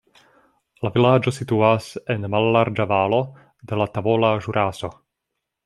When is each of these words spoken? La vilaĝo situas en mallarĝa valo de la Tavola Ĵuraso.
La 0.85 0.89
vilaĝo 0.95 1.33
situas 1.35 1.89
en 2.15 2.25
mallarĝa 2.37 2.89
valo 2.95 3.21
de 3.73 3.81
la 3.83 3.89
Tavola 3.99 4.35
Ĵuraso. 4.47 4.93